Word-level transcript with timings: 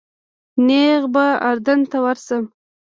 نیغ 0.67 1.01
به 1.13 1.25
اردن 1.49 1.79
ته 1.89 1.97
ورشم. 2.05 2.43